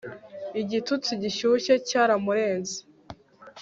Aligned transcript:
Igitutsi 0.61 1.11
gishyushye 1.21 1.73
cyaramurenze 1.89 2.77